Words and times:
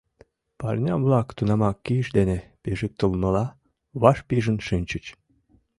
Парням-влак 0.59 1.27
тунамак, 1.37 1.77
киш 1.85 2.07
дене 2.17 2.37
пижыктылмыла, 2.61 3.45
ваш 4.01 4.17
пижын 4.27 4.57
шинчыч. 4.67 5.05